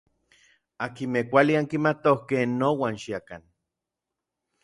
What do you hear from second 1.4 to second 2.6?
ankimatokej,